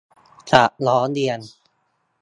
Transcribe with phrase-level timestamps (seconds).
[0.51, 1.39] จะร้องเรียน